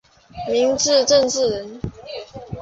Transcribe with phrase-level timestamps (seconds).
[0.47, 1.79] 明末政治人物。